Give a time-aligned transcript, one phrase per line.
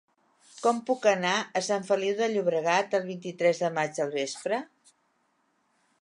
[0.67, 4.63] Com puc anar a Sant Feliu de Llobregat el vint-i-tres de maig al vespre?